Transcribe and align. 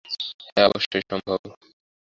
হ্যাঁ 0.47 0.67
অবশ্যই 0.67 1.03
সম্ভব। 1.09 1.39